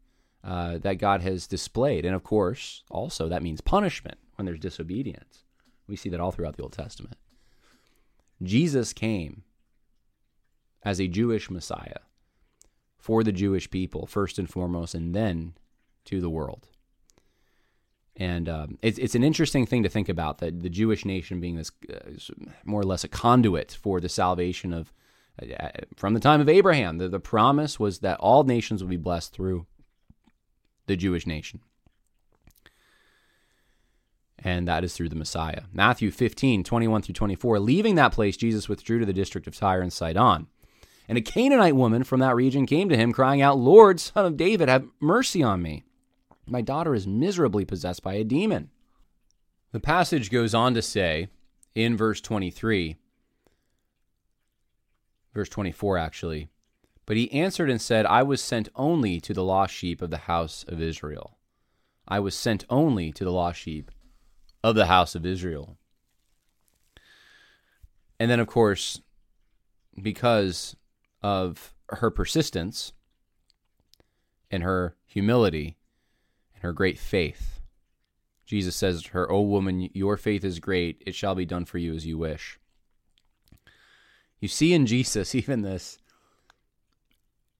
[0.43, 5.45] uh, that God has displayed, and of course, also that means punishment when there's disobedience.
[5.87, 7.17] We see that all throughout the Old Testament.
[8.43, 9.45] Jesus came
[10.83, 12.01] as a Jewish Messiah
[12.99, 15.55] for the Jewish people first and foremost, and then
[16.07, 16.70] to the world.
[18.21, 21.57] And um, it's, it's an interesting thing to think about that the Jewish nation being
[21.57, 22.11] this uh,
[22.67, 24.93] more or less a conduit for the salvation of,
[25.43, 26.99] uh, from the time of Abraham.
[26.99, 29.65] The, the promise was that all nations would be blessed through
[30.87, 31.61] the Jewish nation.
[34.39, 35.63] And that is through the Messiah.
[35.73, 37.59] Matthew 15, 21 through 24.
[37.59, 40.47] Leaving that place, Jesus withdrew to the district of Tyre and Sidon.
[41.09, 44.37] And a Canaanite woman from that region came to him, crying out, Lord, son of
[44.37, 45.85] David, have mercy on me.
[46.47, 48.71] My daughter is miserably possessed by a demon.
[49.73, 51.29] The passage goes on to say
[51.75, 52.97] in verse 23,
[55.33, 56.49] verse 24 actually,
[57.07, 60.19] but he answered and said, I was sent only to the lost sheep of the
[60.19, 61.39] house of Israel.
[62.07, 63.91] I was sent only to the lost sheep
[64.63, 65.77] of the house of Israel.
[68.19, 69.01] And then, of course,
[70.01, 70.77] because
[71.23, 72.93] of her persistence
[74.51, 75.77] and her humility
[76.61, 77.61] and her great faith.
[78.45, 81.03] Jesus says to her, O woman, your faith is great.
[81.07, 82.59] It shall be done for you as you wish.
[84.41, 85.99] You see in Jesus even this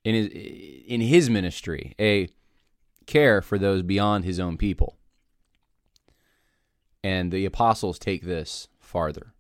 [0.03, 2.29] in his in his ministry, a
[3.07, 4.97] care for those beyond his own people.
[7.03, 9.35] And the apostles take this farther.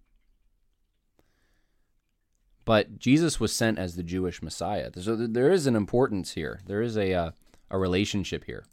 [2.64, 4.90] But Jesus was sent as the Jewish Messiah.
[5.00, 6.60] So there is an importance here.
[6.66, 7.30] There is a uh,
[7.70, 8.64] a relationship here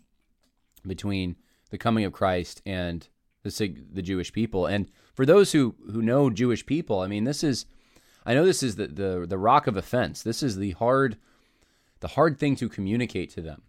[0.88, 1.36] between
[1.70, 3.08] the coming of Christ and
[3.44, 4.66] the the Jewish people.
[4.66, 7.66] And for those who who know Jewish people, I mean, this is
[8.26, 10.24] I know this is the the, the rock of offense.
[10.24, 11.18] This is the hard
[12.00, 13.64] the hard thing to communicate to them.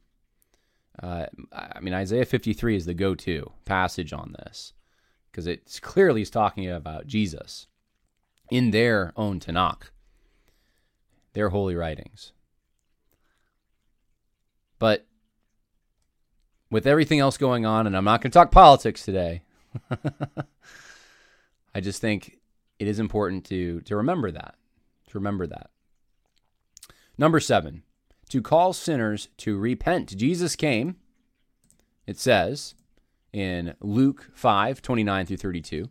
[1.01, 4.73] Uh, I mean, Isaiah 53 is the go-to passage on this
[5.31, 7.69] because it's clearly is talking about Jesus
[8.51, 9.91] in their own Tanakh
[11.39, 12.33] their holy writings.
[14.79, 15.07] But
[16.71, 19.43] with everything else going on, and I'm not going to talk politics today,
[21.75, 22.39] I just think
[22.79, 24.55] it is important to, to remember that.
[25.09, 25.71] To remember that.
[27.17, 27.83] Number seven,
[28.29, 30.17] to call sinners to repent.
[30.17, 30.97] Jesus came,
[32.07, 32.75] it says
[33.33, 35.89] in Luke 5 29 through 32.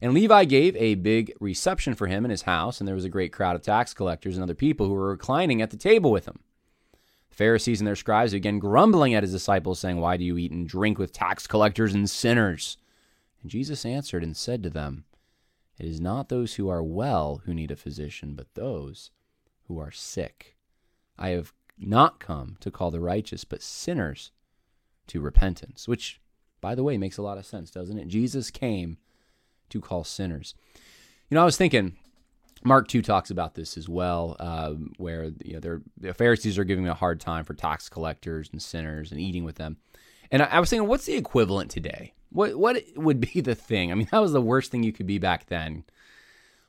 [0.00, 3.10] And Levi gave a big reception for him in his house, and there was a
[3.10, 6.26] great crowd of tax collectors and other people who were reclining at the table with
[6.26, 6.40] him.
[7.36, 10.66] Pharisees and their scribes began grumbling at his disciples, saying, Why do you eat and
[10.66, 12.78] drink with tax collectors and sinners?
[13.42, 15.04] And Jesus answered and said to them,
[15.78, 19.10] It is not those who are well who need a physician, but those
[19.68, 20.56] who are sick.
[21.18, 24.30] I have not come to call the righteous, but sinners
[25.08, 26.22] to repentance, which,
[26.62, 28.08] by the way, makes a lot of sense, doesn't it?
[28.08, 28.96] Jesus came
[29.68, 30.54] to call sinners.
[31.28, 31.98] You know, I was thinking,
[32.66, 36.88] Mark 2 talks about this as well, uh, where you know, the Pharisees are giving
[36.88, 39.76] a hard time for tax collectors and sinners and eating with them.
[40.30, 42.14] And I, I was thinking, what's the equivalent today?
[42.30, 43.92] What what would be the thing?
[43.92, 45.84] I mean, that was the worst thing you could be back then.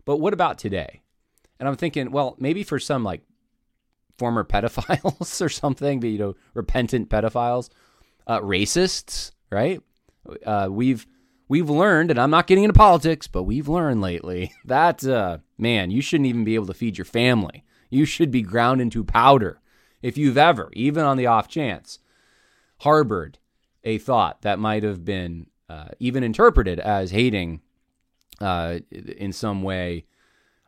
[0.05, 1.01] But what about today?
[1.59, 3.23] And I'm thinking, well, maybe for some like
[4.17, 7.69] former pedophiles or something, but you know, repentant pedophiles,
[8.27, 9.81] uh, racists, right?
[10.45, 11.07] Uh, we've
[11.47, 15.91] we've learned, and I'm not getting into politics, but we've learned lately that, uh, man,
[15.91, 17.63] you shouldn't even be able to feed your family.
[17.89, 19.59] You should be ground into powder
[20.01, 21.99] if you've ever, even on the off chance,
[22.79, 23.39] harbored
[23.83, 27.61] a thought that might have been uh, even interpreted as hating
[28.39, 30.05] uh, in some way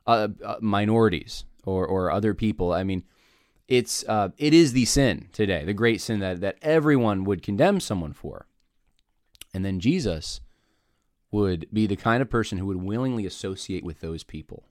[0.07, 2.73] uh, uh minorities or, or other people.
[2.73, 3.03] I mean,
[3.67, 7.79] it's uh, it is the sin today, the great sin that, that everyone would condemn
[7.79, 8.47] someone for.
[9.53, 10.41] And then Jesus
[11.31, 14.65] would be the kind of person who would willingly associate with those people.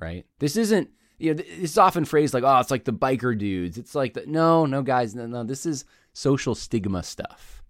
[0.00, 0.26] Right?
[0.38, 3.78] This isn't you know, it's often phrased like, oh, it's like the biker dudes.
[3.78, 5.44] It's like the no, no, guys, no, no.
[5.44, 7.62] This is social stigma stuff.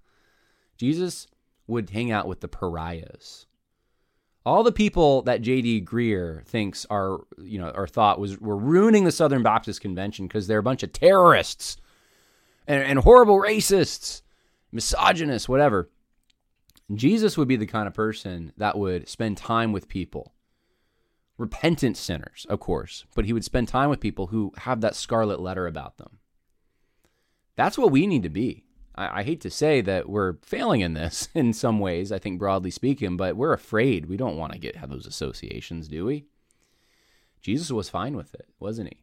[0.78, 1.26] Jesus
[1.66, 3.46] would hang out with the pariahs.
[4.44, 5.82] All the people that J.D.
[5.82, 10.46] Greear thinks are, you know, or thought was were ruining the Southern Baptist Convention because
[10.46, 11.76] they're a bunch of terrorists
[12.66, 14.22] and, and horrible racists,
[14.72, 15.90] misogynists, whatever.
[16.92, 20.32] Jesus would be the kind of person that would spend time with people,
[21.38, 25.40] repentant sinners, of course, but he would spend time with people who have that scarlet
[25.40, 26.18] letter about them.
[27.57, 28.65] That's what we need to be.
[28.94, 32.38] I, I hate to say that we're failing in this in some ways, I think
[32.38, 34.06] broadly speaking, but we're afraid.
[34.06, 36.27] We don't want to get have those associations, do we?
[37.40, 39.00] Jesus was fine with it, wasn't he?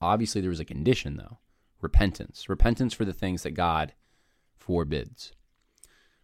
[0.00, 1.38] Obviously, there was a condition, though
[1.80, 2.48] repentance.
[2.48, 3.92] Repentance for the things that God
[4.56, 5.32] forbids.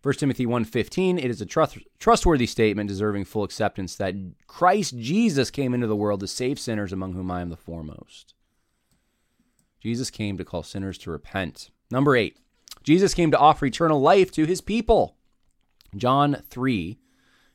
[0.05, 4.15] 1 Timothy 1:15 it is a trust, trustworthy statement deserving full acceptance that
[4.47, 8.35] Christ Jesus came into the world to save sinners among whom I am the foremost.
[9.81, 11.71] Jesus came to call sinners to repent.
[11.91, 12.37] Number 8.
[12.83, 15.17] Jesus came to offer eternal life to his people.
[15.97, 16.99] John 3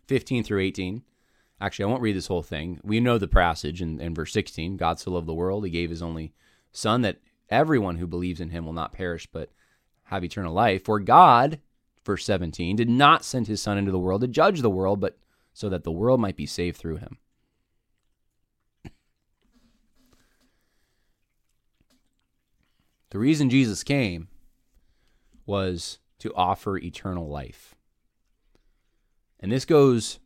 [0.07, 1.03] 15 through 18.
[1.61, 2.79] Actually, I won't read this whole thing.
[2.83, 4.75] We know the passage in, in verse 16.
[4.75, 6.33] God so loved the world, he gave his only
[6.71, 7.19] Son that
[7.51, 9.51] everyone who believes in him will not perish but
[10.05, 10.83] have eternal life.
[10.83, 11.59] For God
[12.09, 15.19] verse 17, did not send his Son into the world to judge the world, but
[15.53, 17.19] so that the world might be saved through him.
[23.11, 24.27] The reason Jesus came
[25.45, 27.75] was to offer eternal life.
[29.39, 30.19] And this goes,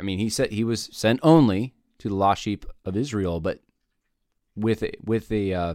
[0.00, 3.60] I mean, he said he was sent only to the lost sheep of Israel, but
[4.54, 5.74] with a, with a uh,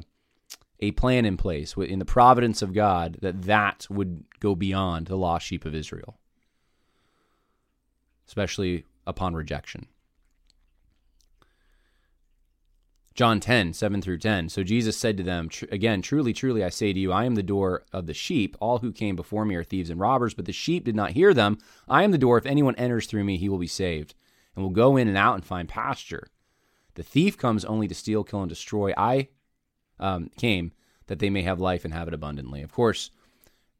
[0.82, 5.17] a plan in place in the providence of God that that would go beyond the
[5.17, 6.17] lost sheep of Israel,
[8.27, 9.88] especially upon rejection.
[13.13, 14.49] John 10, 7 through 10.
[14.49, 17.43] So Jesus said to them, Again, truly, truly, I say to you, I am the
[17.43, 18.55] door of the sheep.
[18.59, 21.34] All who came before me are thieves and robbers, but the sheep did not hear
[21.34, 21.57] them.
[21.89, 22.38] I am the door.
[22.38, 24.15] If anyone enters through me, he will be saved,
[24.55, 26.29] and will go in and out and find pasture.
[26.95, 28.93] The thief comes only to steal, kill, and destroy.
[28.97, 29.27] I
[30.02, 30.74] um, came
[31.08, 32.62] that they may have life and have it abundantly.
[32.62, 33.12] Of course,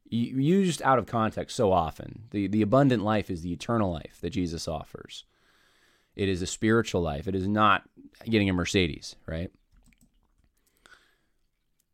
[0.08, 2.24] used out of context so often.
[2.30, 5.24] The, the abundant life is the eternal life that Jesus offers.
[6.14, 7.26] It is a spiritual life.
[7.26, 7.84] It is not
[8.24, 9.50] getting a Mercedes, right?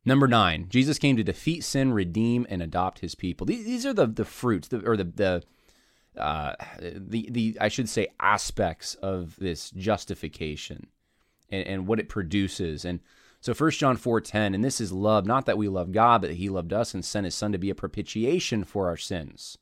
[0.05, 3.47] Number nine, Jesus came to defeat sin, redeem, and adopt his people.
[3.47, 5.43] These, are the the fruits, the, or the the
[6.17, 10.87] uh, the the I should say aspects of this justification,
[11.51, 12.85] and, and what it produces.
[12.87, 13.01] And
[13.41, 16.29] so, First John four ten, and this is love, not that we love God, but
[16.29, 19.59] that He loved us and sent His Son to be a propitiation for our sins.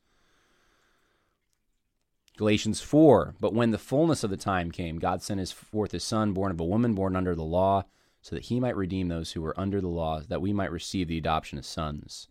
[2.36, 6.04] Galatians 4, but when the fullness of the time came, God sent his forth his
[6.04, 7.84] son, born of a woman, born under the law,
[8.20, 11.08] so that he might redeem those who were under the law, that we might receive
[11.08, 12.28] the adoption of sons.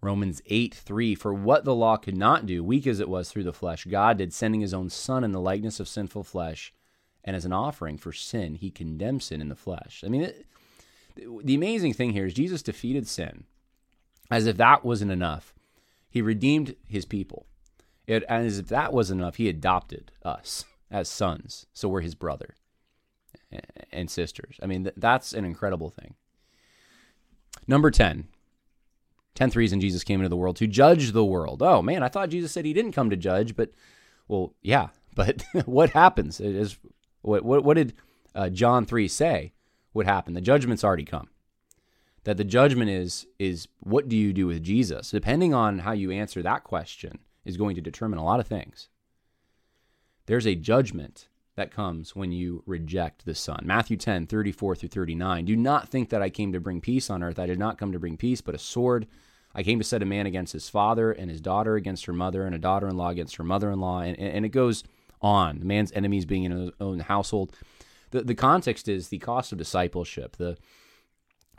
[0.00, 3.44] Romans 8, 3, for what the law could not do, weak as it was through
[3.44, 6.72] the flesh, God did, sending his own son in the likeness of sinful flesh,
[7.26, 10.04] and as an offering for sin, he condemned sin in the flesh.
[10.06, 10.46] I mean, it,
[11.16, 13.44] the amazing thing here is Jesus defeated sin
[14.30, 15.54] as if that wasn't enough.
[16.08, 17.46] He redeemed his people.
[18.06, 21.66] It, as if that wasn't enough, he adopted us as sons.
[21.72, 22.54] So we're his brother
[23.92, 24.58] and sisters.
[24.62, 26.14] I mean, th- that's an incredible thing.
[27.66, 28.28] Number 10.
[29.34, 31.62] 10th reason Jesus came into the world to judge the world.
[31.62, 33.70] Oh, man, I thought Jesus said he didn't come to judge, but,
[34.28, 36.40] well, yeah, but what happens?
[36.40, 36.78] Is,
[37.26, 37.92] what, what, what did
[38.34, 39.52] uh, John 3 say
[39.94, 40.34] would happen?
[40.34, 41.28] The judgment's already come.
[42.24, 45.10] That the judgment is, is what do you do with Jesus?
[45.10, 48.88] Depending on how you answer that question, is going to determine a lot of things.
[50.26, 53.60] There's a judgment that comes when you reject the Son.
[53.64, 55.44] Matthew 10, 34 through 39.
[55.44, 57.38] Do not think that I came to bring peace on earth.
[57.38, 59.06] I did not come to bring peace, but a sword.
[59.54, 62.44] I came to set a man against his father, and his daughter against her mother,
[62.44, 64.00] and a daughter in law against her mother in law.
[64.00, 64.84] And, and it goes
[65.22, 65.60] on.
[65.60, 67.54] The man's enemies being in his own household.
[68.10, 70.36] The, the context is the cost of discipleship.
[70.36, 70.56] The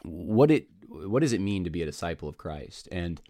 [0.03, 2.87] what it what does it mean to be a disciple of Christ?
[2.91, 3.21] And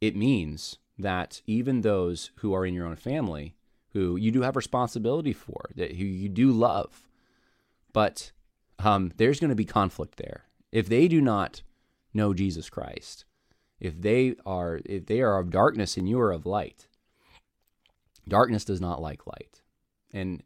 [0.00, 3.54] it means that even those who are in your own family,
[3.92, 7.08] who you do have responsibility for, that who you do love,
[7.92, 8.32] but
[8.78, 10.44] um, there's going to be conflict there.
[10.72, 11.62] If they do not
[12.14, 13.24] know Jesus Christ,
[13.80, 16.88] if they are if they are of darkness and you are of light,
[18.28, 19.62] darkness does not like light,
[20.12, 20.42] and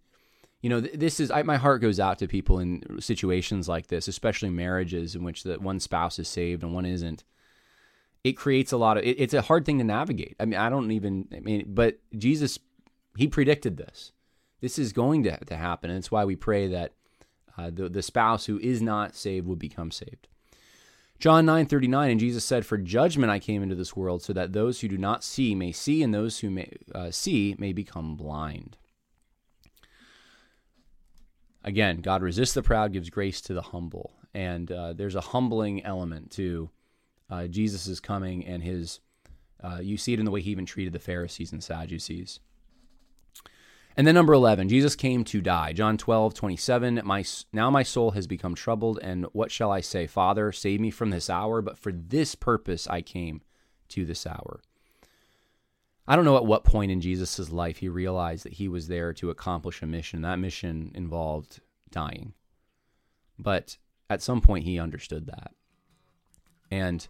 [0.60, 4.08] you know this is I, my heart goes out to people in situations like this,
[4.08, 7.24] especially marriages in which the one spouse is saved and one isn't
[8.24, 10.36] it creates a lot of it, it's a hard thing to navigate.
[10.38, 12.58] I mean, I don't even I mean, but Jesus
[13.16, 14.12] he predicted this.
[14.60, 16.92] This is going to, to happen, and it's why we pray that
[17.58, 20.28] uh, the the spouse who is not saved would become saved.
[21.22, 24.52] John 9 39, and Jesus said, For judgment I came into this world, so that
[24.52, 28.16] those who do not see may see, and those who may uh, see may become
[28.16, 28.76] blind.
[31.62, 34.14] Again, God resists the proud, gives grace to the humble.
[34.34, 36.70] And uh, there's a humbling element to
[37.30, 38.98] uh, Jesus coming and his,
[39.62, 42.40] uh, you see it in the way he even treated the Pharisees and Sadducees.
[43.96, 45.72] And then number 11, Jesus came to die.
[45.72, 47.00] John 12, 27.
[47.04, 50.06] My, now my soul has become troubled, and what shall I say?
[50.06, 53.42] Father, save me from this hour, but for this purpose I came
[53.90, 54.60] to this hour.
[56.06, 59.12] I don't know at what point in Jesus' life he realized that he was there
[59.14, 60.22] to accomplish a mission.
[60.22, 62.32] That mission involved dying.
[63.38, 63.76] But
[64.10, 65.52] at some point he understood that.
[66.70, 67.06] And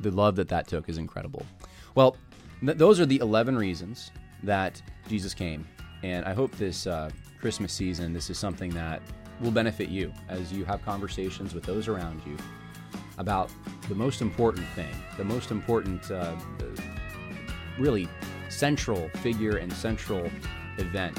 [0.00, 1.46] the love that that took is incredible.
[1.94, 2.16] Well,
[2.64, 4.10] th- those are the 11 reasons
[4.42, 5.66] that Jesus came.
[6.02, 7.10] And I hope this uh,
[7.40, 9.02] Christmas season, this is something that
[9.40, 12.36] will benefit you as you have conversations with those around you
[13.18, 13.50] about
[13.88, 16.34] the most important thing, the most important, uh,
[17.78, 18.08] really
[18.48, 20.30] central figure and central
[20.78, 21.18] event,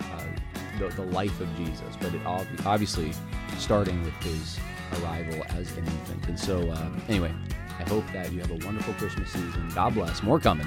[0.00, 1.96] uh, the, the life of Jesus.
[2.00, 3.12] But it obviously
[3.58, 4.58] starting with his
[5.02, 6.28] arrival as an infant.
[6.28, 7.32] And so, uh, anyway,
[7.78, 9.70] I hope that you have a wonderful Christmas season.
[9.74, 10.22] God bless.
[10.22, 10.66] More coming.